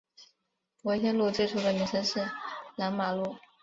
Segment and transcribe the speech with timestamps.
[0.81, 2.27] 伯先路最初的名称是
[2.75, 3.35] 南马路。